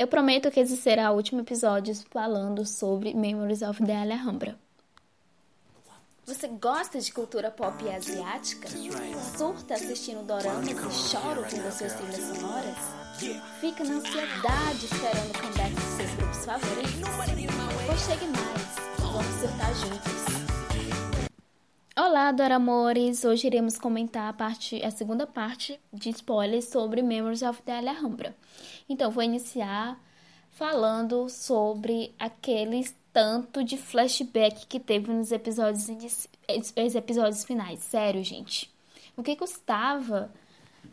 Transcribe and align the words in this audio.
Eu 0.00 0.08
prometo 0.08 0.50
que 0.50 0.58
esse 0.58 0.78
será 0.78 1.12
o 1.12 1.14
último 1.14 1.42
episódio 1.42 1.94
falando 2.08 2.64
sobre 2.64 3.12
Memories 3.12 3.60
of 3.60 3.84
the 3.84 3.94
Alhambra. 3.94 4.58
Você 6.24 6.48
gosta 6.48 6.98
de 6.98 7.12
cultura 7.12 7.50
pop 7.50 7.86
asiática? 7.86 8.66
Surta 9.36 9.74
assistindo 9.74 10.24
doramas 10.24 10.66
e 10.66 11.14
chora 11.14 11.40
ouvindo 11.40 11.70
suas 11.70 11.92
trilhas 11.92 12.34
sonoras? 12.34 12.78
Fica 13.60 13.84
na 13.84 13.96
ansiedade 13.96 14.86
esperando 14.86 15.32
o 15.32 15.38
comeback 15.38 15.74
dos 15.74 15.84
seus 15.84 16.14
grupos 16.14 16.44
favoritos? 16.46 17.10
Pois 17.86 18.00
chegue 18.00 18.26
mais, 18.28 19.12
vamos 19.12 19.38
surtar 19.38 19.74
juntos. 19.74 20.39
Olá, 22.02 22.32
Doramores! 22.32 23.26
Hoje 23.26 23.46
iremos 23.46 23.78
comentar 23.78 24.30
a, 24.30 24.32
parte, 24.32 24.82
a 24.82 24.90
segunda 24.90 25.26
parte 25.26 25.78
de 25.92 26.08
spoilers 26.08 26.64
sobre 26.70 27.02
Memories 27.02 27.42
of 27.42 27.60
the 27.60 27.76
Alhambra. 27.76 28.34
Então, 28.88 29.10
vou 29.10 29.22
iniciar 29.22 30.02
falando 30.48 31.28
sobre 31.28 32.14
aqueles 32.18 32.96
tanto 33.12 33.62
de 33.62 33.76
flashback 33.76 34.66
que 34.66 34.80
teve 34.80 35.12
nos 35.12 35.30
episódios, 35.30 35.90
os 35.90 36.94
episódios 36.94 37.44
finais. 37.44 37.80
Sério, 37.80 38.24
gente. 38.24 38.72
O 39.14 39.22
que 39.22 39.36
custava 39.36 40.32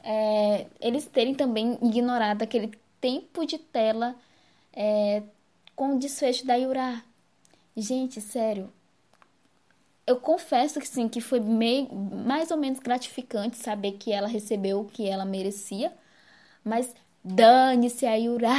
é, 0.03 0.67
eles 0.81 1.05
terem 1.05 1.33
também 1.33 1.77
ignorado 1.81 2.41
aquele 2.41 2.77
tempo 2.99 3.45
de 3.45 3.57
tela 3.57 4.13
é, 4.73 5.23
com 5.73 5.95
o 5.95 5.99
desfecho 5.99 6.45
da 6.45 6.55
Yura? 6.55 7.01
Gente, 7.77 8.19
sério. 8.19 8.69
Eu 10.07 10.15
confesso 10.15 10.79
que 10.79 10.87
sim, 10.87 11.07
que 11.09 11.21
foi 11.21 11.39
meio, 11.39 11.93
mais 11.93 12.49
ou 12.49 12.57
menos 12.57 12.79
gratificante 12.79 13.57
saber 13.57 13.93
que 13.93 14.11
ela 14.11 14.27
recebeu 14.27 14.79
o 14.79 14.85
que 14.85 15.07
ela 15.07 15.25
merecia, 15.25 15.93
mas 16.63 16.93
Dane-se 17.29 18.05
a 18.05 18.15
Yura, 18.15 18.53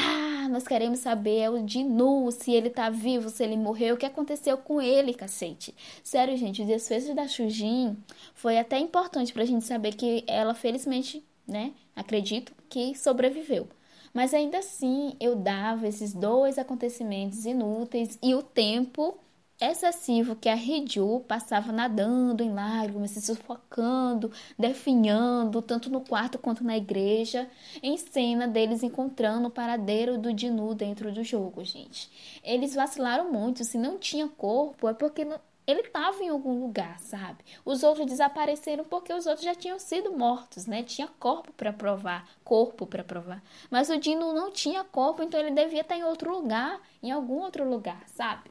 nós 0.51 0.69
queremos 0.69 0.99
saber 0.99 1.39
é 1.39 1.49
o 1.49 1.63
Dinu, 1.63 2.31
se 2.31 2.53
ele 2.53 2.69
tá 2.69 2.91
vivo, 2.91 3.31
se 3.31 3.43
ele 3.43 3.57
morreu, 3.57 3.95
o 3.95 3.99
que 3.99 4.05
aconteceu 4.05 4.59
com 4.59 4.79
ele, 4.79 5.15
cacete. 5.15 5.75
Sério, 6.05 6.37
gente, 6.37 6.61
o 6.61 6.67
desfecho 6.67 7.15
da 7.15 7.27
Shujin 7.27 7.97
foi 8.35 8.59
até 8.59 8.79
importante 8.79 9.33
pra 9.33 9.47
gente 9.47 9.65
saber 9.65 9.95
que 9.95 10.23
ela, 10.27 10.53
felizmente, 10.53 11.25
né, 11.47 11.73
acredito 11.97 12.53
que 12.69 12.95
sobreviveu. 12.95 13.67
Mas 14.13 14.35
ainda 14.35 14.59
assim, 14.59 15.15
eu 15.19 15.35
dava 15.35 15.89
esses 15.89 16.13
dois 16.13 16.59
acontecimentos 16.59 17.47
inúteis 17.47 18.19
e 18.23 18.35
o 18.35 18.43
tempo 18.43 19.19
excessivo 19.61 20.37
que 20.37 20.49
a 20.49 20.55
Hiju 20.55 21.25
passava 21.27 21.73
nadando 21.73 22.43
em 22.43 22.53
lágrimas, 22.53 23.11
se 23.11 23.21
sufocando, 23.21 24.31
definhando, 24.59 25.61
tanto 25.61 25.91
no 25.91 26.01
quarto 26.01 26.39
quanto 26.39 26.63
na 26.63 26.77
igreja, 26.77 27.49
em 27.83 27.97
cena 27.97 28.47
deles 28.47 28.83
encontrando 28.83 29.49
o 29.49 29.51
paradeiro 29.51 30.17
do 30.17 30.33
Dinu 30.33 30.75
dentro 30.75 31.13
do 31.13 31.25
jogo, 31.25 31.65
gente. 31.65 32.11
Eles 32.45 32.75
vacilaram 32.75 33.33
muito, 33.33 33.65
se 33.65 33.77
não 33.77 33.99
tinha 33.99 34.29
corpo 34.29 34.89
é 34.89 34.95
porque 34.95 35.25
não, 35.25 35.41
ele 35.67 35.81
estava 35.81 36.23
em 36.23 36.31
algum 36.31 36.61
lugar, 36.61 36.99
sabe? 37.01 37.45
Os 37.63 37.83
outros 37.83 38.07
desapareceram 38.07 38.85
porque 38.85 39.13
os 39.13 39.27
outros 39.27 39.45
já 39.45 39.55
tinham 39.55 39.79
sido 39.79 40.17
mortos, 40.17 40.67
né? 40.67 40.83
Tinha 40.83 41.09
corpo 41.19 41.53
para 41.53 41.73
provar, 41.73 42.27
corpo 42.43 42.87
para 42.87 43.05
provar. 43.05 43.43
Mas 43.71 43.91
o 43.91 43.99
Dino 43.99 44.33
não 44.33 44.51
tinha 44.51 44.83
corpo, 44.83 45.23
então 45.23 45.39
ele 45.39 45.51
devia 45.51 45.83
estar 45.83 45.97
em 45.97 46.05
outro 46.05 46.33
lugar, 46.33 46.81
em 47.03 47.11
algum 47.11 47.41
outro 47.43 47.69
lugar, 47.69 48.03
sabe? 48.07 48.51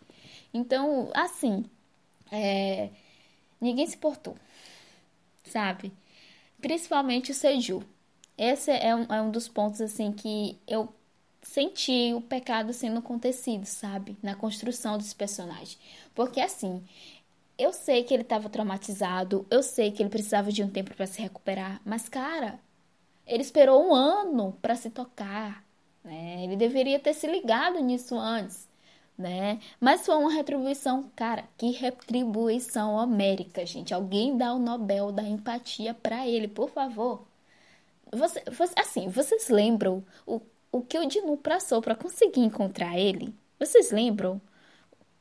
Então, 0.58 1.12
assim, 1.14 1.66
é, 2.32 2.90
ninguém 3.62 3.86
se 3.86 3.96
portou, 3.96 4.36
sabe? 5.44 5.94
Principalmente 6.60 7.32
o 7.32 7.36
Seju. 7.36 7.84
Esse 8.38 8.72
é 8.72 8.96
um, 8.96 9.04
é 9.04 9.22
um 9.22 9.32
dos 9.32 9.48
pontos, 9.48 9.82
assim, 9.82 10.12
que 10.12 10.58
eu 10.68 10.90
senti 11.44 12.14
o 12.14 12.22
pecado 12.22 12.74
sendo 12.74 13.00
acontecido, 13.00 13.66
sabe? 13.66 14.18
Na 14.22 14.36
construção 14.36 14.98
dos 14.98 15.14
personagens. 15.14 15.78
Porque, 16.16 16.42
assim, 16.42 16.84
eu 17.58 17.72
sei 17.74 18.04
que 18.04 18.14
ele 18.14 18.24
estava 18.24 18.50
traumatizado, 18.50 19.46
eu 19.52 19.64
sei 19.64 19.92
que 19.92 20.02
ele 20.02 20.10
precisava 20.10 20.52
de 20.52 20.64
um 20.64 20.70
tempo 20.70 20.94
para 20.96 21.08
se 21.08 21.22
recuperar, 21.22 21.82
mas, 21.86 22.10
cara, 22.10 22.60
ele 23.28 23.44
esperou 23.44 23.88
um 23.88 23.94
ano 23.94 24.54
para 24.62 24.76
se 24.76 24.90
tocar. 24.90 25.64
Né? 26.04 26.44
Ele 26.44 26.56
deveria 26.56 27.00
ter 27.00 27.14
se 27.14 27.28
ligado 27.28 27.80
nisso 27.80 28.18
antes 28.18 28.67
né? 29.18 29.60
Mas 29.80 30.06
foi 30.06 30.16
uma 30.16 30.32
retribuição, 30.32 31.10
cara, 31.16 31.46
que 31.58 31.72
retribuição 31.72 32.94
homérica, 32.96 33.66
gente. 33.66 33.94
Alguém 33.94 34.38
dá 34.38 34.54
o 34.54 34.60
Nobel 34.60 35.12
da 35.12 35.24
empatia 35.24 35.94
para 35.94 36.28
ele, 36.28 36.48
por 36.48 36.70
favor. 36.70 37.26
Você, 38.12 38.44
você, 38.52 38.74
assim, 38.78 39.10
vocês 39.10 39.50
lembram 39.50 40.04
o, 40.26 40.42
o 40.72 40.82
que 40.82 40.98
o 40.98 41.06
Dinu 41.08 41.38
passou 41.38 41.82
para 41.82 41.96
conseguir 41.96 42.42
encontrar 42.42 42.98
ele? 42.98 43.34
Vocês 43.60 43.92
lembram? 43.92 44.42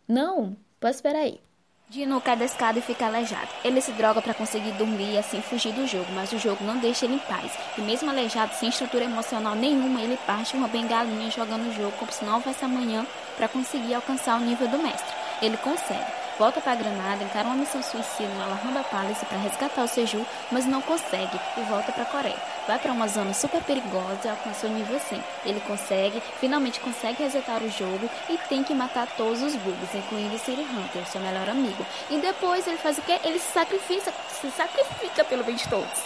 Não? 0.08 0.56
Pois 0.80 0.96
espera 0.96 1.20
aí. 1.20 1.40
Dino 1.88 2.20
cai 2.20 2.36
da 2.36 2.44
escada 2.44 2.80
e 2.80 2.82
fica 2.82 3.06
aleijado. 3.06 3.46
Ele 3.62 3.80
se 3.80 3.92
droga 3.92 4.20
para 4.20 4.34
conseguir 4.34 4.72
dormir 4.72 5.12
e 5.12 5.18
assim 5.18 5.40
fugir 5.40 5.72
do 5.72 5.86
jogo, 5.86 6.06
mas 6.12 6.32
o 6.32 6.38
jogo 6.38 6.64
não 6.64 6.78
deixa 6.78 7.04
ele 7.04 7.14
em 7.14 7.18
paz. 7.20 7.52
E 7.78 7.80
mesmo 7.80 8.10
aleijado, 8.10 8.52
sem 8.54 8.70
estrutura 8.70 9.04
emocional 9.04 9.54
nenhuma, 9.54 10.00
ele 10.00 10.18
parte 10.26 10.56
uma 10.56 10.66
bengalinha 10.66 11.30
jogando 11.30 11.68
o 11.68 11.72
jogo 11.72 11.92
como 11.96 12.10
se 12.10 12.24
não 12.24 12.34
houvesse 12.34 12.64
amanhã 12.64 13.06
para 13.36 13.46
conseguir 13.46 13.94
alcançar 13.94 14.36
o 14.36 14.44
nível 14.44 14.66
do 14.66 14.78
mestre. 14.78 15.14
Ele 15.40 15.56
consegue 15.58 16.25
volta 16.38 16.60
para 16.60 16.74
Granada, 16.74 17.24
encara 17.24 17.48
uma 17.48 17.56
missão 17.56 17.82
suicida 17.82 18.32
no 18.34 18.42
Alhambra 18.42 18.84
Palace 18.84 19.24
para 19.26 19.38
resgatar 19.38 19.84
o 19.84 19.88
Seju, 19.88 20.24
mas 20.52 20.66
não 20.66 20.82
consegue 20.82 21.38
e 21.56 21.60
volta 21.62 21.92
para 21.92 22.04
Coreia. 22.04 22.36
Vai 22.66 22.78
para 22.78 22.92
uma 22.92 23.08
zona 23.08 23.32
super 23.32 23.62
perigosa 23.62 24.20
e 24.24 24.28
alcança 24.28 24.66
o 24.66 24.70
nível 24.70 24.98
100. 24.98 25.22
Ele 25.44 25.60
consegue, 25.60 26.20
finalmente 26.38 26.80
consegue 26.80 27.22
resetar 27.22 27.62
o 27.62 27.70
jogo 27.70 28.08
e 28.28 28.36
tem 28.48 28.62
que 28.62 28.74
matar 28.74 29.06
todos 29.16 29.42
os 29.42 29.54
bugs, 29.56 29.94
incluindo 29.94 30.38
City 30.38 30.62
Hunter, 30.62 31.06
seu 31.06 31.20
melhor 31.20 31.48
amigo. 31.48 31.84
E 32.10 32.18
depois 32.18 32.66
ele 32.66 32.78
faz 32.78 32.98
o 32.98 33.02
quê? 33.02 33.18
Ele 33.24 33.38
se 33.38 33.52
sacrifica, 33.52 34.12
se 34.28 34.50
sacrifica 34.50 35.24
pelo 35.24 35.44
bem 35.44 35.56
de 35.56 35.68
todos. 35.68 36.04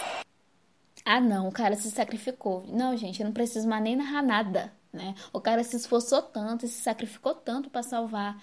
Ah, 1.03 1.19
não, 1.19 1.47
o 1.47 1.51
cara 1.51 1.75
se 1.75 1.89
sacrificou. 1.89 2.63
Não, 2.67 2.95
gente, 2.95 3.19
eu 3.19 3.25
não 3.25 3.33
preciso 3.33 3.67
mais 3.67 3.83
nem 3.83 3.95
narrar 3.95 4.21
nada, 4.21 4.71
né? 4.93 5.15
O 5.33 5.41
cara 5.41 5.63
se 5.63 5.75
esforçou 5.75 6.21
tanto 6.21 6.65
e 6.65 6.69
se 6.69 6.81
sacrificou 6.81 7.33
tanto 7.33 7.69
para 7.69 7.81
salvar 7.81 8.37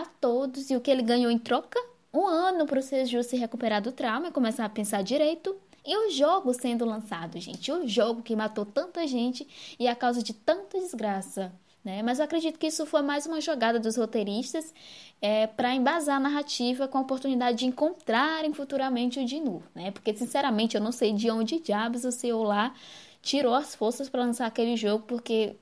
a 0.00 0.04
todos 0.04 0.70
e 0.70 0.76
o 0.76 0.80
que 0.80 0.90
ele 0.90 1.02
ganhou 1.02 1.30
em 1.30 1.38
troca? 1.38 1.78
Um 2.12 2.26
ano 2.26 2.66
para 2.66 2.78
o 2.78 2.82
Seju 2.82 3.22
se 3.22 3.36
recuperar 3.36 3.82
do 3.82 3.92
trauma 3.92 4.28
e 4.28 4.32
começar 4.32 4.64
a 4.64 4.68
pensar 4.68 5.02
direito. 5.02 5.56
E 5.84 5.96
o 5.96 6.10
jogo 6.10 6.54
sendo 6.54 6.84
lançado, 6.84 7.38
gente. 7.38 7.70
O 7.70 7.86
jogo 7.86 8.22
que 8.22 8.34
matou 8.34 8.64
tanta 8.64 9.06
gente 9.06 9.46
e 9.78 9.86
a 9.86 9.94
causa 9.94 10.22
de 10.22 10.32
tanta 10.32 10.78
desgraça. 10.78 11.52
Né? 11.84 12.02
Mas 12.02 12.18
eu 12.18 12.24
acredito 12.24 12.58
que 12.58 12.66
isso 12.66 12.86
foi 12.86 13.02
mais 13.02 13.26
uma 13.26 13.40
jogada 13.40 13.78
dos 13.78 13.96
roteiristas 13.96 14.72
é, 15.20 15.46
para 15.46 15.74
embasar 15.74 16.16
a 16.16 16.20
narrativa 16.20 16.88
com 16.88 16.96
a 16.96 17.02
oportunidade 17.02 17.58
de 17.58 17.66
encontrarem 17.66 18.54
futuramente 18.54 19.20
o 19.20 19.26
Dinu. 19.26 19.62
Né? 19.74 19.90
Porque, 19.90 20.14
sinceramente, 20.16 20.76
eu 20.76 20.80
não 20.80 20.92
sei 20.92 21.12
de 21.12 21.30
onde 21.30 21.60
diabos 21.60 22.04
o 22.04 22.10
CEO 22.10 22.42
lá 22.42 22.72
tirou 23.20 23.54
as 23.54 23.74
forças 23.74 24.08
para 24.08 24.24
lançar 24.24 24.46
aquele 24.46 24.76
jogo, 24.76 25.04
porque 25.06 25.56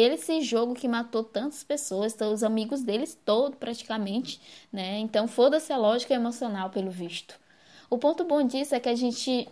esse 0.00 0.40
jogo 0.42 0.74
que 0.74 0.86
matou 0.86 1.24
tantas 1.24 1.64
pessoas, 1.64 2.14
então, 2.14 2.32
os 2.32 2.42
amigos 2.44 2.82
deles 2.82 3.18
todo 3.24 3.56
praticamente, 3.56 4.40
né? 4.72 4.98
Então 4.98 5.26
foda-se 5.26 5.72
a 5.72 5.76
lógica 5.76 6.14
emocional 6.14 6.70
pelo 6.70 6.90
visto. 6.90 7.34
O 7.90 7.98
ponto 7.98 8.24
bom 8.24 8.42
disso 8.42 8.74
é 8.74 8.80
que 8.80 8.88
a 8.88 8.94
gente 8.94 9.48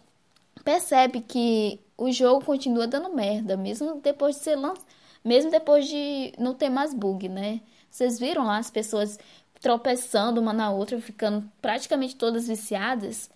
percebe 0.65 1.21
que 1.21 1.81
o 1.97 2.13
jogo 2.13 2.45
continua 2.45 2.87
dando 2.87 3.15
merda, 3.15 3.57
mesmo 3.57 4.01
depois 4.01 4.37
de 4.37 4.43
ser 4.43 4.57
lançado, 4.57 4.87
mesmo 5.25 5.51
depois 5.51 5.89
de 5.89 6.33
não 6.39 6.55
ter 6.55 6.69
mais 6.71 6.95
bug, 6.95 7.29
né? 7.29 7.61
Vocês 7.91 8.19
viram 8.19 8.45
lá 8.45 8.59
as 8.59 8.71
pessoas 8.71 9.19
tropeçando 9.61 10.41
uma 10.41 10.53
na 10.53 10.71
outra, 10.71 11.01
ficando 11.01 11.51
praticamente 11.61 12.15
todas 12.15 12.47
viciadas, 12.47 13.31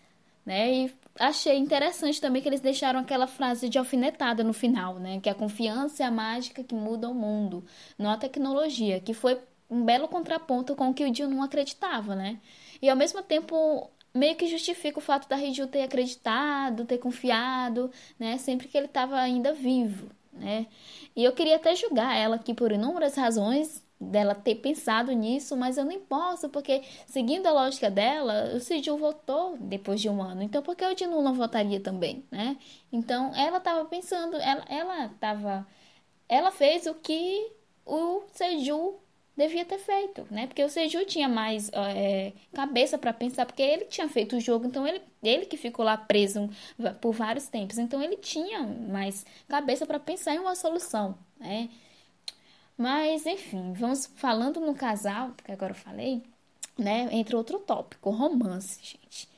né? 0.45 0.73
E 0.73 0.93
achei 1.21 1.57
interessante 1.59 2.21
também 2.21 2.43
que 2.43 2.49
eles 2.49 2.61
deixaram 2.61 3.01
aquela 3.01 3.27
frase 3.27 3.69
de 3.69 3.79
alfinetada 3.79 4.43
no 4.43 4.53
final, 4.53 4.99
né? 4.99 5.21
Que 5.21 5.29
a 5.29 5.35
confiança 5.35 6.03
é 6.03 6.07
a 6.07 6.11
mágica 6.11 6.65
que 6.65 6.75
muda 6.75 7.09
o 7.09 7.15
mundo, 7.15 7.65
não 7.99 8.11
a 8.11 8.17
tecnologia, 8.17 9.01
que 9.01 9.15
foi 9.15 9.39
um 9.69 9.85
belo 9.85 10.09
contraponto 10.09 10.75
com 10.75 10.91
o 10.91 10.95
que 10.95 11.05
o 11.05 11.15
Jill 11.15 11.29
não 11.29 11.43
acreditava, 11.43 12.15
né? 12.17 12.41
E 12.83 12.89
ao 12.89 12.97
mesmo 12.97 13.23
tempo 13.23 13.91
meio 14.15 14.35
que 14.37 14.49
justifica 14.49 14.99
o 14.99 15.03
fato 15.03 15.29
da 15.29 15.37
Riju 15.37 15.67
ter 15.69 15.83
acreditado, 15.83 16.85
ter 16.85 16.99
confiado, 16.99 17.91
né? 18.19 18.39
Sempre 18.39 18.67
que 18.69 18.77
ele 18.77 18.87
estava 18.87 19.17
ainda 19.21 19.53
vivo, 19.53 20.11
né? 20.33 20.67
E 21.15 21.23
eu 21.25 21.33
queria 21.33 21.57
até 21.57 21.75
julgar 21.77 22.17
ela 22.17 22.37
aqui 22.37 22.55
por 22.55 22.73
inúmeras 22.73 23.15
razões, 23.17 23.85
dela 24.01 24.35
ter 24.35 24.55
pensado 24.57 25.13
nisso, 25.13 25.57
mas 25.57 25.77
eu 25.77 25.85
nem 25.85 26.01
posso, 26.01 26.49
porque 26.49 26.83
seguindo 27.07 27.47
a 27.47 27.53
lógica 27.53 27.91
dela, 27.91 28.53
o 28.55 28.61
Siju 28.61 28.97
votou 28.97 29.59
depois 29.59 30.01
de 30.01 30.09
um 30.09 30.23
ano, 30.23 30.43
então 30.43 30.63
por 30.63 30.75
que 30.75 30.85
o 30.85 30.95
Dinu 30.95 31.21
não 31.21 31.35
votaria 31.35 31.81
também, 31.81 32.25
né? 32.31 32.57
Então 32.91 33.35
ela 33.37 33.59
estava 33.59 33.85
pensando, 33.85 34.37
ela 34.37 34.65
ela 34.69 35.07
estava, 35.07 35.67
ela 36.29 36.51
fez 36.51 36.87
o 36.87 36.95
que 36.95 37.53
o 37.85 38.23
Seju 38.33 38.95
devia 39.37 39.65
ter 39.65 39.79
feito, 39.79 40.27
né? 40.31 40.47
Porque 40.47 40.65
o 40.65 40.69
Seju 40.71 41.05
tinha 41.05 41.29
mais 41.29 41.71
é, 41.73 42.33
cabeça 42.55 42.97
para 42.99 43.13
pensar, 43.13 43.45
porque 43.47 43.63
ele 43.63 43.85
tinha 43.87 44.09
feito 44.09 44.37
o 44.37 44.41
jogo, 44.41 44.67
então 44.67 44.87
ele, 44.87 45.03
ele 45.23 45.47
que 45.47 45.57
ficou 45.57 45.85
lá 45.85 45.97
preso 45.97 46.49
por 47.01 47.13
vários 47.13 47.49
tempos, 47.49 47.79
então 47.79 48.03
ele 48.03 48.17
tinha 48.17 48.61
mais 48.63 49.27
cabeça 49.49 49.87
para 49.87 49.99
pensar 50.01 50.35
em 50.35 50.39
uma 50.39 50.55
solução, 50.55 51.19
né? 51.39 51.69
Mas, 52.81 53.27
enfim, 53.27 53.75
vamos 53.75 54.07
falando 54.07 54.59
no 54.59 54.75
casal, 54.75 55.33
porque 55.37 55.53
agora 55.53 55.73
eu 55.73 55.77
falei, 55.77 56.23
né? 56.79 57.11
Entre 57.13 57.37
outro 57.37 57.59
tópico, 57.59 58.09
romance, 58.09 58.81
gente. 58.83 59.29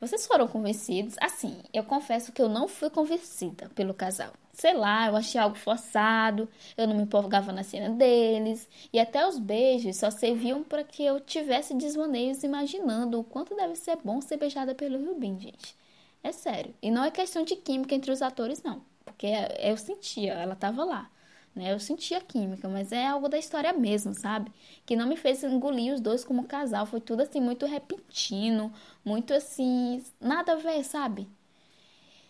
Vocês 0.00 0.26
foram 0.26 0.48
convencidos? 0.48 1.14
Assim, 1.20 1.62
eu 1.72 1.84
confesso 1.84 2.32
que 2.32 2.42
eu 2.42 2.48
não 2.48 2.66
fui 2.66 2.90
convencida 2.90 3.68
pelo 3.68 3.94
casal. 3.94 4.32
Sei 4.52 4.74
lá, 4.74 5.06
eu 5.06 5.14
achei 5.14 5.40
algo 5.40 5.54
forçado, 5.54 6.48
eu 6.76 6.88
não 6.88 6.96
me 6.96 7.02
empolgava 7.04 7.52
na 7.52 7.62
cena 7.62 7.88
deles, 7.90 8.66
e 8.92 8.98
até 8.98 9.24
os 9.28 9.38
beijos 9.38 9.96
só 9.96 10.10
serviam 10.10 10.64
para 10.64 10.82
que 10.82 11.04
eu 11.04 11.20
tivesse 11.20 11.74
desvaneios 11.74 12.42
imaginando 12.42 13.20
o 13.20 13.24
quanto 13.24 13.54
deve 13.54 13.76
ser 13.76 13.96
bom 14.02 14.20
ser 14.20 14.38
beijada 14.38 14.74
pelo 14.74 14.98
Rubin, 15.06 15.38
gente. 15.38 15.76
É 16.20 16.32
sério. 16.32 16.74
E 16.82 16.90
não 16.90 17.04
é 17.04 17.12
questão 17.12 17.44
de 17.44 17.54
química 17.54 17.94
entre 17.94 18.10
os 18.10 18.22
atores, 18.22 18.60
não. 18.60 18.82
Porque 19.04 19.28
eu 19.60 19.76
sentia, 19.76 20.32
ela 20.32 20.56
tava 20.56 20.84
lá 20.84 21.08
né? 21.54 21.72
Eu 21.72 21.80
senti 21.80 22.14
a 22.14 22.20
química, 22.20 22.68
mas 22.68 22.92
é 22.92 23.06
algo 23.06 23.28
da 23.28 23.38
história 23.38 23.72
mesmo, 23.72 24.14
sabe? 24.14 24.50
Que 24.86 24.96
não 24.96 25.06
me 25.06 25.16
fez 25.16 25.42
engolir 25.44 25.94
os 25.94 26.00
dois 26.00 26.24
como 26.24 26.44
casal. 26.44 26.86
Foi 26.86 27.00
tudo 27.00 27.22
assim, 27.22 27.40
muito 27.40 27.66
repentino, 27.66 28.72
muito 29.04 29.34
assim, 29.34 30.02
nada 30.20 30.52
a 30.52 30.56
ver, 30.56 30.84
sabe? 30.84 31.28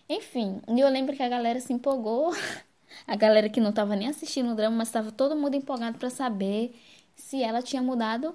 Enfim, 0.08 0.60
eu 0.66 0.88
lembro 0.88 1.14
que 1.14 1.22
a 1.22 1.28
galera 1.28 1.60
se 1.60 1.72
empolgou. 1.72 2.32
A 3.06 3.14
galera 3.16 3.50
que 3.50 3.60
não 3.60 3.70
tava 3.72 3.94
nem 3.94 4.08
assistindo 4.08 4.50
o 4.52 4.54
drama, 4.54 4.76
mas 4.78 4.90
tava 4.90 5.12
todo 5.12 5.36
mundo 5.36 5.54
empolgado 5.54 5.98
para 5.98 6.08
saber 6.10 6.74
se 7.14 7.42
ela 7.42 7.62
tinha 7.62 7.82
mudado 7.82 8.34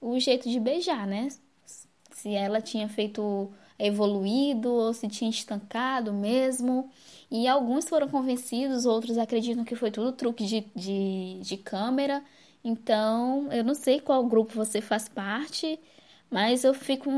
o 0.00 0.18
jeito 0.20 0.50
de 0.50 0.60
beijar, 0.60 1.06
né? 1.06 1.28
Se 2.10 2.34
ela 2.34 2.60
tinha 2.60 2.88
feito 2.88 3.50
evoluído 3.78 4.70
ou 4.70 4.92
se 4.94 5.08
tinha 5.08 5.30
estancado 5.30 6.12
mesmo. 6.12 6.90
E 7.30 7.48
alguns 7.48 7.88
foram 7.88 8.08
convencidos, 8.08 8.86
outros 8.86 9.18
acreditam 9.18 9.64
que 9.64 9.74
foi 9.74 9.90
tudo 9.90 10.12
truque 10.12 10.44
de, 10.44 10.64
de, 10.74 11.40
de 11.40 11.56
câmera. 11.56 12.22
Então, 12.62 13.52
eu 13.52 13.64
não 13.64 13.74
sei 13.74 14.00
qual 14.00 14.24
grupo 14.26 14.52
você 14.54 14.80
faz 14.80 15.08
parte, 15.08 15.78
mas 16.30 16.64
eu 16.64 16.74
fico 16.74 17.10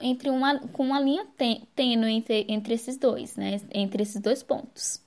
entre 0.00 0.30
uma, 0.30 0.58
com 0.68 0.84
uma 0.84 1.00
linha 1.00 1.26
tênue 1.74 2.12
entre, 2.12 2.46
entre 2.48 2.74
esses 2.74 2.96
dois, 2.96 3.36
né? 3.36 3.60
Entre 3.72 4.02
esses 4.02 4.20
dois 4.20 4.42
pontos. 4.42 5.00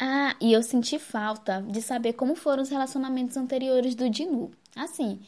Ah, 0.00 0.36
e 0.40 0.52
eu 0.52 0.62
senti 0.62 0.98
falta 0.98 1.62
de 1.62 1.82
saber 1.82 2.12
como 2.14 2.34
foram 2.36 2.62
os 2.62 2.68
relacionamentos 2.70 3.36
anteriores 3.36 3.94
do 3.94 4.08
Dinu. 4.08 4.50
Assim, 4.74 5.20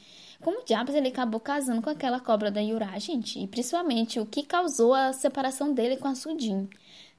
como 0.42 0.64
diabos 0.64 0.94
ele 0.94 1.08
acabou 1.08 1.40
casando 1.40 1.82
com 1.82 1.90
aquela 1.90 2.20
cobra 2.20 2.50
da 2.50 2.60
Yura, 2.60 2.98
gente? 2.98 3.40
E 3.40 3.46
principalmente 3.46 4.20
o 4.20 4.26
que 4.26 4.42
causou 4.42 4.94
a 4.94 5.12
separação 5.12 5.72
dele 5.72 5.96
com 5.96 6.08
a 6.08 6.14
Sudin. 6.14 6.68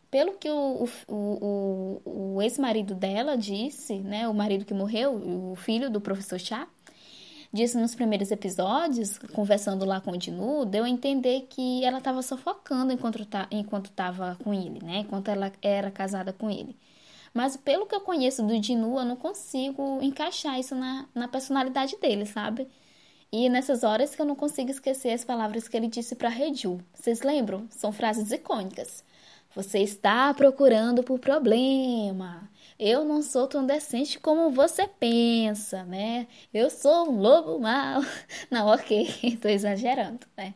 Pelo 0.10 0.33
que 0.33 0.50
o, 0.50 0.88
o, 1.07 2.01
o, 2.06 2.36
o 2.36 2.42
ex-marido 2.42 2.95
dela 2.95 3.38
disse, 3.38 4.00
né? 4.00 4.27
O 4.27 4.33
marido 4.33 4.66
que 4.66 4.74
morreu, 4.74 5.13
o 5.51 5.56
filho 5.56 5.89
do 5.89 6.01
professor 6.01 6.39
Chá, 6.39 6.68
disse 7.51 7.77
nos 7.77 7.94
primeiros 7.94 8.31
episódios, 8.31 9.18
conversando 9.33 9.86
lá 9.86 10.00
com 10.00 10.12
o 10.12 10.18
Dinu, 10.18 10.66
deu 10.66 10.83
a 10.83 10.89
entender 10.89 11.48
que 11.50 11.83
ela 11.83 11.98
estava 11.98 12.21
sofocando 12.21 12.94
enquanto 12.94 13.19
enquanto 13.51 13.88
estava 13.88 14.38
com 14.44 14.54
ele, 14.54 14.80
né? 14.83 15.00
Enquanto 15.00 15.27
ela 15.27 15.51
era 15.62 15.92
casada 15.92 16.31
com 16.31 16.50
ele. 16.50 16.75
Mas 17.33 17.56
pelo 17.57 17.86
que 17.86 17.94
eu 17.94 18.01
conheço 18.01 18.42
do 18.44 18.60
Dinu, 18.60 18.98
eu 18.98 19.06
não 19.06 19.16
consigo 19.16 20.00
encaixar 20.01 20.60
isso 20.60 20.74
na, 20.74 21.06
na 21.13 21.27
personalidade 21.27 21.98
dele, 21.98 22.25
sabe? 22.25 22.68
E 23.31 23.48
nessas 23.48 23.84
horas 23.84 24.16
que 24.16 24.22
eu 24.22 24.26
não 24.26 24.36
consigo 24.36 24.72
esquecer 24.72 25.12
as 25.12 25.24
palavras 25.24 25.68
que 25.68 25.78
ele 25.78 25.88
disse 25.88 26.16
para 26.16 26.30
Reju. 26.30 26.80
Vocês 26.94 27.22
lembram? 27.22 27.68
São 27.70 27.92
frases 27.92 28.31
icônicas. 28.31 29.04
Você 29.56 29.80
está 29.80 30.34
procurando 30.34 31.04
por 31.04 31.20
problema. 31.20 32.50
Eu 32.80 33.04
não 33.04 33.22
sou 33.22 33.48
tão 33.48 33.66
decente 33.66 34.20
como 34.20 34.50
você 34.52 34.88
pensa, 34.88 35.84
né? 35.84 36.28
Eu 36.54 36.70
sou 36.70 37.10
um 37.12 37.20
lobo 37.20 37.60
mau. 37.60 38.02
Não, 38.50 38.68
ok, 38.68 39.38
tô 39.42 39.48
exagerando, 39.50 40.26
né? 40.38 40.54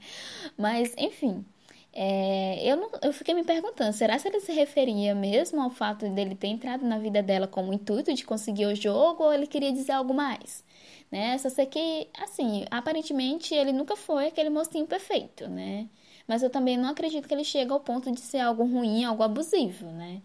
Mas, 0.57 0.93
enfim, 0.97 1.43
é, 1.91 2.59
eu, 2.63 2.77
não, 2.77 2.89
eu 3.03 3.13
fiquei 3.13 3.35
me 3.35 3.43
perguntando, 3.43 3.93
será 3.93 4.17
que 4.17 4.27
ele 4.27 4.39
se 4.39 4.51
referia 4.51 5.13
mesmo 5.13 5.61
ao 5.61 5.69
fato 5.69 6.07
dele 6.09 6.33
ter 6.33 6.47
entrado 6.47 6.83
na 6.85 6.97
vida 6.97 7.21
dela 7.21 7.47
com 7.47 7.69
o 7.69 7.73
intuito 7.73 8.13
de 8.13 8.25
conseguir 8.25 8.65
o 8.65 8.75
jogo 8.75 9.23
ou 9.23 9.33
ele 9.33 9.45
queria 9.45 9.71
dizer 9.71 9.91
algo 9.91 10.13
mais? 10.13 10.63
Né? 11.13 11.37
Só 11.37 11.47
sei 11.47 11.67
que, 11.67 12.07
assim, 12.19 12.65
aparentemente 12.71 13.53
ele 13.53 13.71
nunca 13.71 13.95
foi 13.95 14.27
aquele 14.27 14.49
mocinho 14.49 14.87
perfeito, 14.87 15.47
né? 15.47 15.87
Mas 16.27 16.41
eu 16.41 16.49
também 16.49 16.75
não 16.75 16.89
acredito 16.89 17.27
que 17.27 17.33
ele 17.35 17.43
chegue 17.43 17.71
ao 17.71 17.79
ponto 17.79 18.11
de 18.11 18.19
ser 18.19 18.39
algo 18.39 18.63
ruim, 18.65 19.03
algo 19.03 19.21
abusivo, 19.21 19.85
né? 19.91 20.23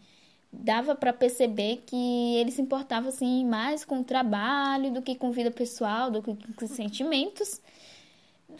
Dava 0.50 0.94
para 0.94 1.12
perceber 1.12 1.82
que 1.86 2.36
ele 2.36 2.50
se 2.50 2.62
importava, 2.62 3.08
assim, 3.10 3.44
mais 3.44 3.84
com 3.84 4.00
o 4.00 4.04
trabalho 4.04 4.90
do 4.90 5.02
que 5.02 5.14
com 5.14 5.30
vida 5.30 5.50
pessoal, 5.50 6.10
do 6.10 6.22
que 6.22 6.34
com 6.54 6.66
sentimentos. 6.66 7.60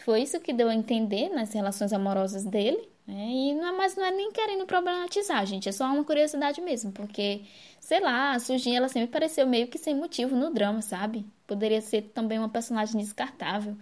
Foi 0.04 0.20
isso 0.22 0.38
que 0.38 0.52
deu 0.52 0.68
a 0.68 0.74
entender 0.74 1.30
nas 1.30 1.54
relações 1.54 1.94
amorosas 1.94 2.44
dele, 2.44 2.90
né? 3.06 3.26
E 3.26 3.54
não 3.54 3.68
é, 3.68 3.72
mas 3.72 3.96
não 3.96 4.04
é 4.04 4.10
nem 4.10 4.30
querendo 4.32 4.66
problematizar, 4.66 5.46
gente, 5.46 5.66
é 5.66 5.72
só 5.72 5.86
uma 5.86 6.04
curiosidade 6.04 6.60
mesmo, 6.60 6.92
porque, 6.92 7.40
sei 7.80 8.00
lá, 8.00 8.32
a 8.32 8.38
Sujinha, 8.38 8.76
ela 8.78 8.88
sempre 8.88 9.08
pareceu 9.10 9.46
meio 9.46 9.68
que 9.68 9.78
sem 9.78 9.94
motivo 9.94 10.36
no 10.36 10.52
drama, 10.52 10.82
sabe? 10.82 11.24
Poderia 11.48 11.80
ser 11.80 12.02
também 12.14 12.38
uma 12.38 12.50
personagem 12.50 13.00
descartável. 13.00 13.74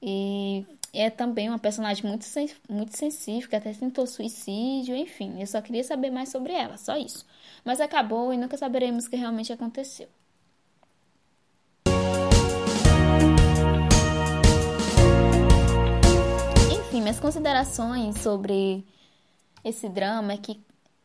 E 0.00 0.64
é 0.94 1.10
também 1.10 1.48
uma 1.50 1.58
personagem 1.58 2.06
muito, 2.06 2.24
muito 2.70 2.96
sensível, 2.96 3.50
que 3.50 3.54
até 3.54 3.70
tentou 3.74 4.06
suicídio, 4.06 4.96
enfim. 4.96 5.38
Eu 5.38 5.46
só 5.46 5.60
queria 5.60 5.84
saber 5.84 6.10
mais 6.10 6.30
sobre 6.30 6.54
ela, 6.54 6.78
só 6.78 6.96
isso. 6.96 7.26
Mas 7.62 7.82
acabou 7.82 8.32
e 8.32 8.38
nunca 8.38 8.56
saberemos 8.56 9.04
o 9.04 9.10
que 9.10 9.16
realmente 9.16 9.52
aconteceu. 9.52 10.08
Enfim, 16.72 17.02
minhas 17.02 17.20
considerações 17.20 18.18
sobre 18.20 18.82
esse 19.62 19.86
drama 19.86 20.32
é 20.32 20.38
que 20.38 20.58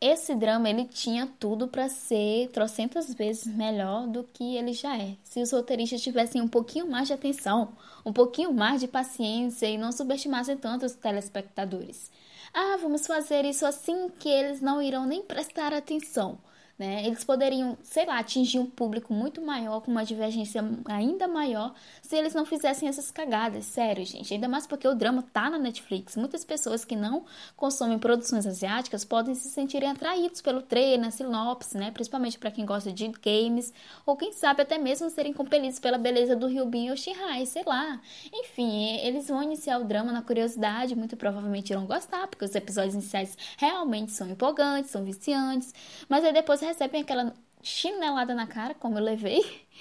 esse 0.04 0.34
drama 0.34 0.68
ele 0.68 0.84
tinha 0.84 1.28
tudo 1.38 1.68
para 1.68 1.88
ser 1.88 2.48
trocentas 2.48 3.14
vezes 3.14 3.46
melhor 3.46 4.08
do 4.08 4.24
que 4.24 4.56
ele 4.56 4.72
já 4.72 4.98
é. 4.98 5.16
Se 5.22 5.40
os 5.40 5.52
roteiristas 5.52 6.02
tivessem 6.02 6.42
um 6.42 6.48
pouquinho 6.48 6.90
mais 6.90 7.06
de 7.06 7.14
atenção, 7.14 7.68
um 8.04 8.12
pouquinho 8.12 8.52
mais 8.52 8.80
de 8.80 8.88
paciência 8.88 9.66
e 9.66 9.78
não 9.78 9.92
subestimassem 9.92 10.56
tanto 10.56 10.84
os 10.84 10.96
telespectadores. 10.96 12.10
Ah, 12.52 12.76
vamos 12.82 13.06
fazer 13.06 13.44
isso 13.44 13.64
assim 13.64 14.08
que 14.18 14.28
eles 14.28 14.60
não 14.60 14.82
irão 14.82 15.06
nem 15.06 15.22
prestar 15.22 15.72
atenção 15.72 16.36
né? 16.78 17.06
Eles 17.06 17.24
poderiam, 17.24 17.76
sei 17.82 18.06
lá, 18.06 18.18
atingir 18.18 18.58
um 18.58 18.66
público 18.66 19.12
muito 19.12 19.40
maior, 19.40 19.80
com 19.80 19.90
uma 19.90 20.04
divergência 20.04 20.64
ainda 20.86 21.28
maior, 21.28 21.74
se 22.00 22.16
eles 22.16 22.34
não 22.34 22.44
fizessem 22.44 22.88
essas 22.88 23.10
cagadas. 23.10 23.64
Sério, 23.66 24.04
gente. 24.04 24.34
Ainda 24.34 24.48
mais 24.48 24.66
porque 24.66 24.88
o 24.88 24.94
drama 24.94 25.22
tá 25.32 25.48
na 25.50 25.58
Netflix. 25.58 26.16
Muitas 26.16 26.44
pessoas 26.44 26.84
que 26.84 26.96
não 26.96 27.24
consomem 27.56 27.98
produções 27.98 28.46
asiáticas 28.46 29.04
podem 29.04 29.34
se 29.34 29.48
sentirem 29.48 29.90
atraídos 29.90 30.40
pelo 30.40 30.62
trailer, 30.62 31.12
sinopse, 31.12 31.76
né? 31.76 31.90
Principalmente 31.90 32.38
para 32.38 32.50
quem 32.50 32.64
gosta 32.64 32.92
de 32.92 33.08
games, 33.08 33.72
ou 34.06 34.16
quem 34.16 34.32
sabe 34.32 34.62
até 34.62 34.78
mesmo 34.78 35.10
serem 35.10 35.32
compelidos 35.32 35.78
pela 35.78 35.98
beleza 35.98 36.34
do 36.34 36.46
Ryubin 36.46 36.90
ou 36.90 36.96
Shihai, 36.96 37.46
sei 37.46 37.62
lá. 37.64 38.00
Enfim, 38.32 38.96
eles 38.98 39.28
vão 39.28 39.42
iniciar 39.42 39.78
o 39.78 39.84
drama 39.84 40.12
na 40.12 40.22
curiosidade, 40.22 40.96
muito 40.96 41.16
provavelmente 41.16 41.70
irão 41.70 41.86
gostar, 41.86 42.26
porque 42.28 42.44
os 42.44 42.54
episódios 42.54 42.94
iniciais 42.94 43.36
realmente 43.56 44.12
são 44.12 44.28
empolgantes, 44.28 44.90
são 44.90 45.04
viciantes, 45.04 45.74
mas 46.08 46.24
aí 46.24 46.32
depois 46.32 46.61
recebem 46.64 47.02
aquela 47.02 47.34
chinelada 47.62 48.34
na 48.34 48.46
cara, 48.46 48.74
como 48.74 48.98
eu 48.98 49.02
levei, 49.02 49.40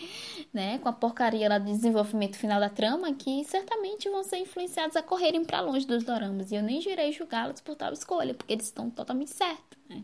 né, 0.54 0.78
com 0.78 0.88
a 0.88 0.94
porcaria 0.94 1.50
lá 1.50 1.58
do 1.58 1.66
desenvolvimento 1.66 2.38
final 2.38 2.60
da 2.60 2.70
trama, 2.70 3.12
que 3.14 3.44
certamente 3.44 4.08
vão 4.08 4.24
ser 4.24 4.38
influenciados 4.38 4.96
a 4.96 5.02
correrem 5.02 5.44
para 5.44 5.62
longe 5.62 5.88
dos 5.88 6.04
doramas. 6.04 6.52
E 6.52 6.56
eu 6.56 6.62
nem 6.62 6.80
girei 6.80 7.12
julgá-los 7.12 7.60
por 7.62 7.76
tal 7.76 7.92
escolha, 7.92 8.34
porque 8.34 8.54
eles 8.54 8.66
estão 8.66 8.90
totalmente 8.90 9.32
certos, 9.32 9.80
né? 9.90 10.04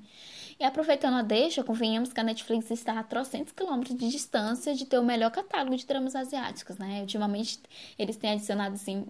E 0.59 0.63
aproveitando 0.63 1.13
a 1.13 1.21
deixa, 1.21 1.63
convenhamos 1.63 2.11
que 2.11 2.19
a 2.19 2.23
Netflix 2.23 2.71
está 2.71 2.99
a 2.99 3.03
trocentos 3.03 3.53
quilômetros 3.53 3.95
de 3.95 4.09
distância 4.09 4.73
de 4.73 4.85
ter 4.85 4.97
o 4.97 5.03
melhor 5.03 5.29
catálogo 5.29 5.77
de 5.77 5.85
dramas 5.85 6.15
asiáticos, 6.15 6.79
né? 6.79 7.01
Ultimamente 7.01 7.59
eles 7.97 8.17
têm 8.17 8.31
adicionado, 8.31 8.73
assim, 8.73 9.05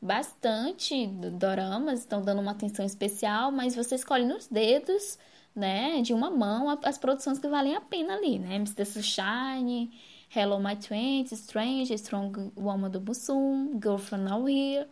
bastante 0.00 1.08
doramas, 1.08 2.00
estão 2.00 2.22
dando 2.22 2.40
uma 2.40 2.52
atenção 2.52 2.86
especial, 2.86 3.50
mas 3.50 3.74
você 3.74 3.96
escolhe 3.96 4.24
nos 4.24 4.46
dedos 4.46 5.18
né, 5.54 6.00
de 6.02 6.14
uma 6.14 6.30
mão 6.30 6.68
as 6.84 6.98
produções 6.98 7.38
que 7.38 7.48
valem 7.48 7.74
a 7.76 7.80
pena 7.80 8.14
ali, 8.14 8.38
né? 8.38 8.56
Mr. 8.56 8.84
Sunshine, 8.84 9.90
Hello 10.34 10.58
My 10.58 10.76
Twenties, 10.76 11.32
Strange, 11.32 11.92
Strong 11.94 12.52
Woman 12.56 12.90
do 12.90 13.00
Busum, 13.00 13.78
Girlfriend 13.82 14.24
Now 14.24 14.48
Here 14.48 14.88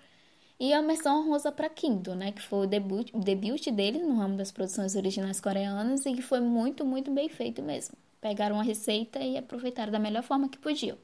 e 0.58 0.74
a 0.74 0.82
menção 0.82 1.26
rosa 1.26 1.50
para 1.50 1.70
Kindle, 1.70 2.14
né, 2.14 2.32
que 2.32 2.42
foi 2.42 2.66
o 2.66 2.68
debut, 2.68 3.10
debut 3.14 3.66
dele 3.70 3.98
no 3.98 4.14
ramo 4.16 4.36
das 4.36 4.52
produções 4.52 4.94
originais 4.94 5.40
coreanas 5.40 6.04
e 6.04 6.12
que 6.14 6.20
foi 6.22 6.40
muito, 6.40 6.84
muito 6.84 7.10
bem 7.10 7.28
feito 7.30 7.62
mesmo. 7.62 7.96
Pegaram 8.20 8.60
a 8.60 8.62
receita 8.62 9.18
e 9.20 9.38
aproveitaram 9.38 9.90
da 9.90 9.98
melhor 9.98 10.22
forma 10.22 10.50
que 10.50 10.58
podiam. 10.58 10.98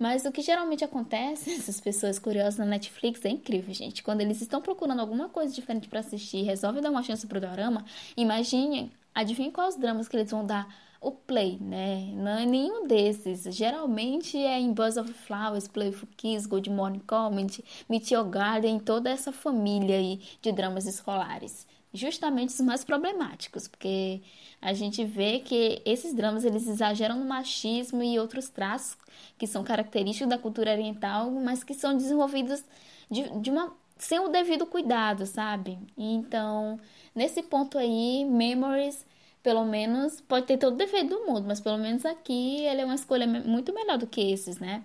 Mas 0.00 0.24
o 0.24 0.32
que 0.32 0.40
geralmente 0.40 0.82
acontece, 0.82 1.52
essas 1.52 1.78
pessoas 1.78 2.18
curiosas 2.18 2.56
na 2.56 2.64
Netflix, 2.64 3.22
é 3.26 3.28
incrível, 3.28 3.74
gente. 3.74 4.02
Quando 4.02 4.22
eles 4.22 4.40
estão 4.40 4.62
procurando 4.62 5.00
alguma 5.00 5.28
coisa 5.28 5.54
diferente 5.54 5.88
para 5.88 6.00
assistir, 6.00 6.42
resolvem 6.42 6.82
dar 6.82 6.90
uma 6.90 7.02
chance 7.02 7.26
pro 7.26 7.38
dorama, 7.38 7.84
imaginem 8.16 8.90
adivinha 9.14 9.50
quais 9.52 9.76
dramas 9.76 10.08
que 10.08 10.16
eles 10.16 10.30
vão 10.30 10.46
dar 10.46 10.74
o 11.02 11.10
play, 11.10 11.58
né? 11.60 12.12
Não 12.14 12.32
é 12.32 12.46
nenhum 12.46 12.86
desses. 12.86 13.42
Geralmente 13.54 14.38
é 14.38 14.58
em 14.58 14.72
Buzz 14.72 14.96
of 14.96 15.12
Flowers, 15.12 15.68
Playful 15.68 16.08
Kiss, 16.16 16.48
Good 16.48 16.70
Morning 16.70 17.02
Comment, 17.06 17.58
Meet 17.88 18.10
Your 18.12 18.24
Garden, 18.24 18.78
toda 18.78 19.10
essa 19.10 19.32
família 19.32 19.96
aí 19.96 20.20
de 20.40 20.50
dramas 20.50 20.86
escolares. 20.86 21.66
Justamente 21.92 22.50
os 22.50 22.60
mais 22.60 22.84
problemáticos, 22.84 23.66
porque 23.66 24.22
a 24.62 24.72
gente 24.72 25.04
vê 25.04 25.40
que 25.40 25.82
esses 25.84 26.14
dramas 26.14 26.44
eles 26.44 26.68
exageram 26.68 27.18
no 27.18 27.24
machismo 27.24 28.02
e 28.02 28.18
outros 28.18 28.48
traços 28.48 28.96
que 29.36 29.46
são 29.46 29.64
característicos 29.64 30.28
da 30.28 30.38
cultura 30.38 30.70
oriental, 30.70 31.30
mas 31.32 31.64
que 31.64 31.74
são 31.74 31.96
desenvolvidos 31.96 32.62
de, 33.10 33.28
de 33.40 33.50
uma 33.50 33.74
sem 33.98 34.18
o 34.20 34.28
devido 34.28 34.64
cuidado, 34.66 35.26
sabe? 35.26 35.78
Então, 35.96 36.80
nesse 37.14 37.42
ponto 37.42 37.76
aí, 37.76 38.24
Memories 38.24 39.04
pelo 39.42 39.64
menos 39.64 40.20
pode 40.20 40.46
ter 40.46 40.58
todo 40.58 40.74
o 40.74 40.76
defeito 40.76 41.10
do 41.10 41.26
mundo, 41.26 41.44
mas 41.46 41.60
pelo 41.60 41.78
menos 41.78 42.04
aqui 42.04 42.64
ele 42.66 42.82
é 42.82 42.84
uma 42.84 42.94
escolha 42.94 43.26
muito 43.26 43.72
melhor 43.74 43.98
do 43.98 44.06
que 44.06 44.20
esses, 44.20 44.58
né? 44.58 44.84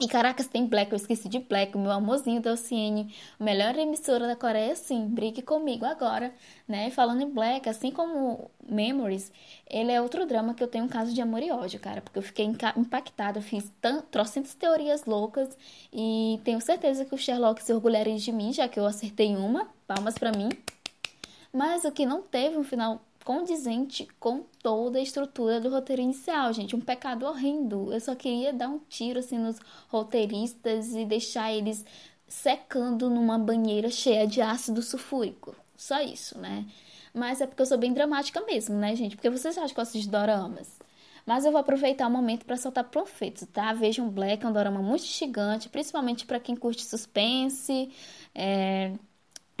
E 0.00 0.06
caracas, 0.06 0.46
tem 0.46 0.64
Black, 0.64 0.92
eu 0.92 0.96
esqueci 0.96 1.28
de 1.28 1.40
Black, 1.40 1.76
o 1.76 1.80
meu 1.80 1.90
amorzinho 1.90 2.40
da 2.40 2.52
Oceane, 2.52 3.12
melhor 3.38 3.76
emissora 3.76 4.28
da 4.28 4.36
Coreia, 4.36 4.76
sim, 4.76 5.08
brigue 5.08 5.42
comigo 5.42 5.84
agora, 5.84 6.32
né? 6.68 6.88
Falando 6.90 7.22
em 7.22 7.28
Black, 7.28 7.68
assim 7.68 7.90
como 7.90 8.48
Memories, 8.62 9.32
ele 9.68 9.90
é 9.90 10.00
outro 10.00 10.24
drama 10.24 10.54
que 10.54 10.62
eu 10.62 10.68
tenho 10.68 10.84
um 10.84 10.88
caso 10.88 11.12
de 11.12 11.20
amor 11.20 11.42
e 11.42 11.50
ódio, 11.50 11.80
cara, 11.80 12.00
porque 12.00 12.16
eu 12.16 12.22
fiquei 12.22 12.46
impactada, 12.76 13.40
eu 13.40 13.42
fiz 13.42 13.72
trocentas 14.08 14.54
teorias 14.54 15.04
loucas 15.04 15.58
e 15.92 16.38
tenho 16.44 16.60
certeza 16.60 17.04
que 17.04 17.14
o 17.14 17.18
Sherlock 17.18 17.60
se 17.60 17.72
orgulharia 17.72 18.16
de 18.16 18.30
mim, 18.30 18.52
já 18.52 18.68
que 18.68 18.78
eu 18.78 18.86
acertei 18.86 19.34
uma, 19.34 19.66
palmas 19.84 20.16
para 20.16 20.30
mim. 20.30 20.48
Mas 21.52 21.84
o 21.84 21.90
que 21.90 22.06
não 22.06 22.22
teve 22.22 22.56
um 22.56 22.62
final 22.62 23.00
condizente 23.28 24.08
com 24.18 24.42
toda 24.62 24.98
a 24.98 25.02
estrutura 25.02 25.60
do 25.60 25.68
roteiro 25.68 26.00
inicial, 26.00 26.50
gente. 26.50 26.74
Um 26.74 26.80
pecado 26.80 27.26
horrendo. 27.26 27.92
Eu 27.92 28.00
só 28.00 28.14
queria 28.14 28.54
dar 28.54 28.70
um 28.70 28.78
tiro 28.88 29.18
assim 29.18 29.36
nos 29.36 29.58
roteiristas 29.88 30.94
e 30.94 31.04
deixar 31.04 31.52
eles 31.52 31.84
secando 32.26 33.10
numa 33.10 33.38
banheira 33.38 33.90
cheia 33.90 34.26
de 34.26 34.40
ácido 34.40 34.80
sulfúrico. 34.80 35.54
Só 35.76 36.00
isso, 36.00 36.38
né? 36.38 36.64
Mas 37.12 37.42
é 37.42 37.46
porque 37.46 37.60
eu 37.60 37.66
sou 37.66 37.76
bem 37.76 37.92
dramática 37.92 38.40
mesmo, 38.46 38.76
né, 38.76 38.96
gente? 38.96 39.14
Porque 39.14 39.28
vocês 39.28 39.58
acham 39.58 39.74
que 39.74 39.78
eu 39.78 39.82
assisto 39.82 40.10
doramas. 40.10 40.78
Mas 41.26 41.44
eu 41.44 41.52
vou 41.52 41.60
aproveitar 41.60 42.06
o 42.06 42.10
momento 42.10 42.46
para 42.46 42.56
soltar 42.56 42.84
profetos, 42.84 43.46
tá? 43.52 43.74
Vejam 43.74 44.08
Black, 44.08 44.42
é 44.42 44.48
um 44.48 44.52
dorama 44.54 44.80
muito 44.80 45.04
instigante, 45.04 45.68
principalmente 45.68 46.24
para 46.24 46.40
quem 46.40 46.56
curte 46.56 46.82
suspense, 46.82 47.90
é, 48.34 48.94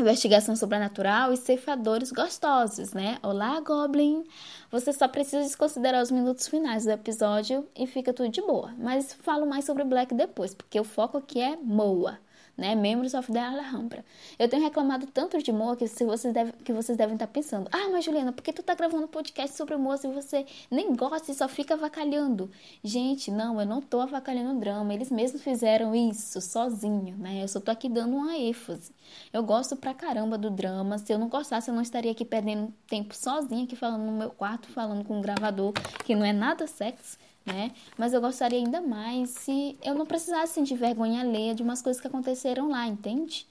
investigação 0.00 0.54
sobrenatural 0.54 1.32
e 1.32 1.36
ceifadores 1.36 2.12
gostosos, 2.12 2.92
né? 2.92 3.18
Olá, 3.20 3.58
Goblin! 3.60 4.24
Você 4.70 4.92
só 4.92 5.08
precisa 5.08 5.42
desconsiderar 5.42 6.00
os 6.00 6.10
minutos 6.10 6.46
finais 6.46 6.84
do 6.84 6.92
episódio 6.92 7.66
e 7.76 7.84
fica 7.84 8.12
tudo 8.12 8.28
de 8.28 8.40
boa. 8.40 8.72
Mas 8.78 9.12
falo 9.12 9.44
mais 9.44 9.64
sobre 9.64 9.82
Black 9.82 10.14
depois, 10.14 10.54
porque 10.54 10.78
o 10.78 10.84
foco 10.84 11.18
aqui 11.18 11.40
é 11.40 11.56
Moa 11.56 12.18
né? 12.58 12.74
Members 12.74 13.14
of 13.14 13.32
the 13.32 13.38
Alhambra. 13.38 14.04
Eu 14.36 14.48
tenho 14.48 14.64
reclamado 14.64 15.06
tanto 15.06 15.40
de 15.40 15.52
Moa 15.52 15.76
que, 15.76 15.86
vocês, 15.86 16.34
deve, 16.34 16.52
que 16.64 16.72
vocês 16.72 16.98
devem 16.98 17.14
estar 17.14 17.28
pensando: 17.28 17.70
ah, 17.72 17.88
mas 17.92 18.04
Juliana, 18.04 18.32
por 18.32 18.42
que 18.42 18.52
tu 18.52 18.64
tá 18.64 18.74
gravando 18.74 19.06
podcast 19.06 19.56
sobre 19.56 19.76
Moa 19.76 19.96
se 19.96 20.08
você 20.08 20.44
nem 20.68 20.94
gosta 20.96 21.30
e 21.30 21.34
só 21.34 21.48
fica 21.48 21.74
avacalhando? 21.74 22.50
Gente, 22.82 23.30
não, 23.30 23.60
eu 23.60 23.66
não 23.66 23.80
tô 23.80 24.00
avacalhando 24.00 24.58
drama. 24.58 24.92
Eles 24.92 25.10
mesmos 25.10 25.40
fizeram 25.40 25.94
isso 25.94 26.40
sozinho, 26.40 27.16
né? 27.16 27.44
Eu 27.44 27.48
só 27.48 27.60
tô 27.60 27.70
aqui 27.70 27.88
dando 27.88 28.16
uma 28.16 28.36
ênfase. 28.36 28.92
Eu 29.32 29.44
gosto 29.44 29.76
pra 29.76 29.94
caramba 29.94 30.36
do 30.36 30.50
drama. 30.50 30.98
Se 30.98 31.12
eu 31.12 31.18
não 31.18 31.28
gostasse, 31.28 31.70
eu 31.70 31.74
não 31.74 31.82
estaria 31.82 32.10
aqui 32.10 32.24
perdendo 32.24 32.74
tempo 32.88 33.14
sozinha 33.14 33.64
aqui 33.64 33.76
falando 33.76 34.04
no 34.04 34.12
meu 34.12 34.30
quarto, 34.30 34.68
falando 34.68 35.04
com 35.04 35.18
um 35.18 35.22
gravador 35.22 35.72
que 36.04 36.16
não 36.16 36.24
é 36.24 36.32
nada 36.32 36.66
sexy 36.66 37.16
né? 37.48 37.72
Mas 37.96 38.12
eu 38.12 38.20
gostaria 38.20 38.58
ainda 38.58 38.80
mais 38.80 39.30
se 39.30 39.76
eu 39.82 39.94
não 39.94 40.06
precisasse 40.06 40.54
sentir 40.54 40.76
vergonha 40.76 41.20
alheia 41.20 41.54
de 41.54 41.62
umas 41.62 41.82
coisas 41.82 42.00
que 42.00 42.06
aconteceram 42.06 42.68
lá, 42.68 42.86
entende? 42.86 43.46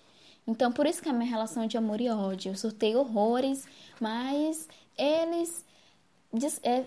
Então, 0.47 0.71
por 0.71 0.85
isso 0.85 1.01
que 1.01 1.09
a 1.09 1.13
minha 1.13 1.29
relação 1.29 1.63
é 1.63 1.67
de 1.67 1.77
amor 1.77 1.99
e 1.99 2.09
ódio. 2.09 2.51
Eu 2.51 2.55
surtei 2.55 2.95
horrores, 2.95 3.67
mas 3.99 4.67
eles 4.97 5.65
é, 6.63 6.85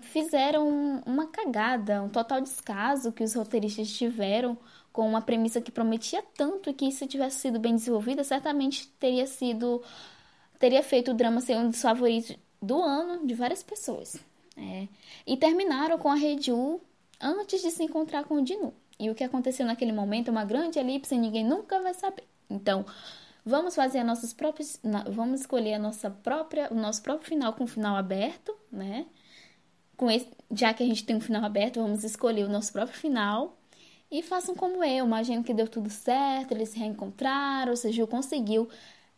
fizeram 0.00 1.02
uma 1.06 1.26
cagada, 1.26 2.02
um 2.02 2.08
total 2.08 2.40
descaso 2.40 3.12
que 3.12 3.24
os 3.24 3.34
roteiristas 3.34 3.90
tiveram 3.90 4.58
com 4.92 5.08
uma 5.08 5.22
premissa 5.22 5.60
que 5.60 5.70
prometia 5.70 6.22
tanto 6.36 6.74
que 6.74 6.90
se 6.90 7.06
tivesse 7.06 7.38
sido 7.38 7.58
bem 7.58 7.74
desenvolvida, 7.76 8.24
certamente 8.24 8.88
teria 8.98 9.26
sido 9.26 9.82
teria 10.58 10.82
feito 10.82 11.12
o 11.12 11.14
drama 11.14 11.40
ser 11.40 11.56
um 11.56 11.70
dos 11.70 11.80
favoritos 11.80 12.36
do 12.60 12.82
ano 12.82 13.26
de 13.26 13.34
várias 13.34 13.62
pessoas. 13.62 14.16
É. 14.60 14.88
E 15.26 15.36
terminaram 15.36 15.98
com 15.98 16.10
a 16.10 16.16
U 16.52 16.80
antes 17.20 17.62
de 17.62 17.70
se 17.70 17.82
encontrar 17.82 18.24
com 18.24 18.34
o 18.34 18.42
Dinu. 18.42 18.74
E 18.98 19.08
o 19.08 19.14
que 19.14 19.24
aconteceu 19.24 19.64
naquele 19.64 19.92
momento 19.92 20.28
é 20.28 20.30
uma 20.30 20.44
grande 20.44 20.78
elipse 20.78 21.14
e 21.14 21.18
ninguém 21.18 21.44
nunca 21.44 21.80
vai 21.80 21.94
saber. 21.94 22.24
Então, 22.50 22.84
vamos 23.44 23.74
fazer 23.74 24.04
nossas 24.04 24.34
próprias, 24.34 24.78
vamos 25.10 25.40
escolher 25.40 25.74
a 25.74 25.78
nossa 25.78 26.10
própria, 26.10 26.68
o 26.70 26.74
nosso 26.74 27.02
próprio 27.02 27.28
final 27.28 27.54
com 27.54 27.64
o 27.64 27.66
final 27.66 27.96
aberto, 27.96 28.54
né? 28.70 29.06
Com 29.96 30.10
esse, 30.10 30.28
já 30.50 30.74
que 30.74 30.82
a 30.82 30.86
gente 30.86 31.04
tem 31.04 31.16
um 31.16 31.20
final 31.20 31.44
aberto, 31.44 31.80
vamos 31.80 32.04
escolher 32.04 32.44
o 32.44 32.48
nosso 32.48 32.72
próprio 32.72 32.98
final 32.98 33.56
e 34.10 34.22
façam 34.22 34.54
como 34.54 34.84
eu. 34.84 35.06
Imagino 35.06 35.42
que 35.42 35.54
deu 35.54 35.68
tudo 35.68 35.88
certo, 35.88 36.52
eles 36.52 36.70
se 36.70 36.78
reencontraram, 36.78 37.70
ou 37.70 37.76
seja, 37.76 38.06
conseguiu 38.06 38.68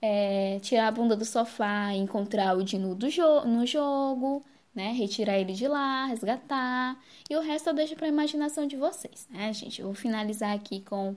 é, 0.00 0.60
tirar 0.60 0.88
a 0.88 0.92
bunda 0.92 1.16
do 1.16 1.24
sofá, 1.24 1.92
encontrar 1.92 2.56
o 2.56 2.62
Dinu 2.62 2.96
jo 3.10 3.44
no 3.46 3.66
jogo 3.66 4.44
né? 4.74 4.92
Retirar 4.92 5.38
ele 5.38 5.52
de 5.52 5.68
lá, 5.68 6.06
resgatar. 6.06 6.98
E 7.28 7.36
o 7.36 7.40
resto 7.40 7.68
eu 7.70 7.74
deixo 7.74 7.94
para 7.96 8.06
a 8.06 8.08
imaginação 8.08 8.66
de 8.66 8.76
vocês, 8.76 9.28
né, 9.30 9.52
gente? 9.52 9.80
Eu 9.80 9.86
vou 9.86 9.94
finalizar 9.94 10.54
aqui 10.54 10.80
com 10.80 11.14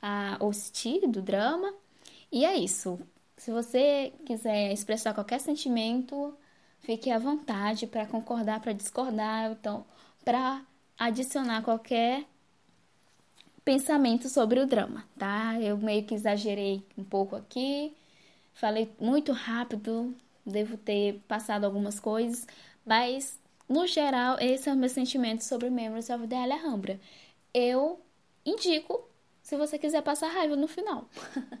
a 0.00 0.36
hosti 0.40 1.06
do 1.06 1.22
drama. 1.22 1.72
E 2.30 2.44
é 2.44 2.56
isso. 2.56 2.98
Se 3.36 3.50
você 3.50 4.12
quiser 4.24 4.72
expressar 4.72 5.14
qualquer 5.14 5.40
sentimento, 5.40 6.34
fique 6.80 7.10
à 7.10 7.18
vontade 7.18 7.86
para 7.86 8.06
concordar, 8.06 8.60
para 8.60 8.72
discordar, 8.72 9.52
então, 9.52 9.84
para 10.24 10.62
adicionar 10.98 11.62
qualquer 11.62 12.24
pensamento 13.64 14.28
sobre 14.28 14.60
o 14.60 14.66
drama, 14.66 15.04
tá? 15.18 15.60
Eu 15.60 15.76
meio 15.76 16.04
que 16.04 16.14
exagerei 16.14 16.84
um 16.96 17.04
pouco 17.04 17.36
aqui, 17.36 17.92
falei 18.54 18.90
muito 19.00 19.32
rápido, 19.32 20.14
devo 20.44 20.76
ter 20.76 21.20
passado 21.28 21.64
algumas 21.64 22.00
coisas, 22.00 22.46
mas, 22.84 23.38
no 23.68 23.86
geral, 23.86 24.38
esse 24.40 24.68
é 24.68 24.72
o 24.72 24.76
meu 24.76 24.88
sentimento 24.88 25.44
sobre 25.44 25.70
Memories 25.70 26.10
of 26.10 26.26
the 26.26 26.36
Alhambra. 26.36 27.00
Eu 27.52 28.00
indico 28.44 29.08
se 29.42 29.56
você 29.56 29.78
quiser 29.78 30.02
passar 30.02 30.28
raiva 30.28 30.56
no 30.56 30.68
final. 30.68 31.08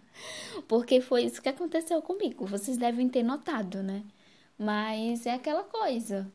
Porque 0.68 1.00
foi 1.00 1.24
isso 1.24 1.42
que 1.42 1.48
aconteceu 1.48 2.00
comigo. 2.00 2.46
Vocês 2.46 2.76
devem 2.76 3.08
ter 3.08 3.22
notado, 3.22 3.82
né? 3.82 4.02
Mas 4.58 5.26
é 5.26 5.34
aquela 5.34 5.64
coisa. 5.64 6.30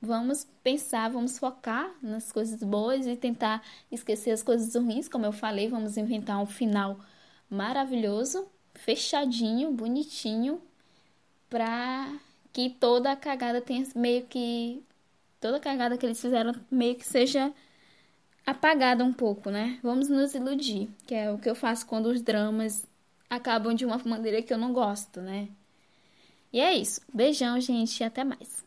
Vamos 0.00 0.46
pensar, 0.62 1.10
vamos 1.10 1.38
focar 1.38 1.92
nas 2.02 2.30
coisas 2.30 2.62
boas 2.62 3.06
e 3.06 3.16
tentar 3.16 3.62
esquecer 3.90 4.30
as 4.30 4.42
coisas 4.42 4.74
ruins. 4.74 5.08
Como 5.08 5.26
eu 5.26 5.32
falei, 5.32 5.68
vamos 5.68 5.96
inventar 5.96 6.40
um 6.40 6.46
final 6.46 7.00
maravilhoso, 7.50 8.46
fechadinho, 8.74 9.72
bonitinho, 9.72 10.60
pra 11.48 12.12
que 12.58 12.70
toda 12.70 13.12
a 13.12 13.16
cagada 13.16 13.60
tenha 13.60 13.86
meio 13.94 14.26
que. 14.26 14.82
Toda 15.40 15.58
a 15.58 15.60
cagada 15.60 15.96
que 15.96 16.04
eles 16.04 16.20
fizeram 16.20 16.52
meio 16.68 16.96
que 16.96 17.06
seja 17.06 17.52
apagada 18.44 19.04
um 19.04 19.12
pouco, 19.12 19.48
né? 19.48 19.78
Vamos 19.80 20.08
nos 20.08 20.34
iludir, 20.34 20.88
que 21.06 21.14
é 21.14 21.30
o 21.30 21.38
que 21.38 21.48
eu 21.48 21.54
faço 21.54 21.86
quando 21.86 22.06
os 22.06 22.20
dramas 22.20 22.84
acabam 23.30 23.72
de 23.72 23.86
uma 23.86 23.96
maneira 23.98 24.42
que 24.42 24.52
eu 24.52 24.58
não 24.58 24.72
gosto, 24.72 25.20
né? 25.20 25.46
E 26.52 26.58
é 26.58 26.74
isso. 26.74 27.00
Beijão, 27.14 27.60
gente, 27.60 28.00
e 28.00 28.04
até 28.04 28.24
mais. 28.24 28.64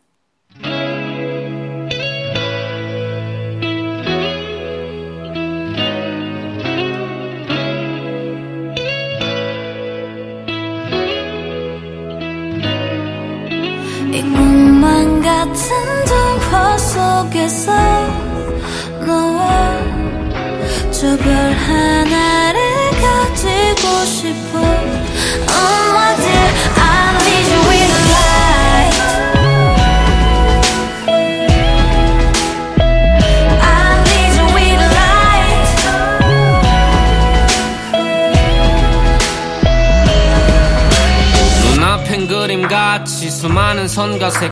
같은 15.51 16.05
동화 16.05 16.77
속에서 16.77 17.72
너와 19.05 19.81
저 20.91 21.17
별 21.17 21.27
하나를 21.34 22.60
가지고 23.01 24.05
싶어 24.05 24.60
Oh 24.60 25.91
my 25.91 26.15
dear 26.15 26.51
I 26.77 26.81
need 27.25 27.48
you 27.51 27.63
in 27.72 27.89
the 27.91 28.03
light 28.15 28.96
I 33.62 33.63
need 34.08 34.34
you 34.39 34.48
in 34.58 34.77
the 34.79 34.89
light 34.96 35.72
눈앞엔 41.74 42.27
그림 42.27 42.67
같이 42.67 43.29
수많은 43.29 43.88
선과 43.88 44.29
색 44.29 44.50